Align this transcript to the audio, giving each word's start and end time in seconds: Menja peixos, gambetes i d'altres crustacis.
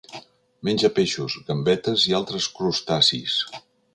Menja 0.67 0.89
peixos, 0.99 1.35
gambetes 1.51 2.07
i 2.11 2.15
d'altres 2.15 2.49
crustacis. 2.57 3.39